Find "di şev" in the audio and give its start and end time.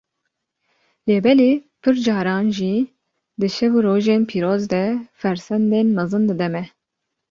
3.39-3.71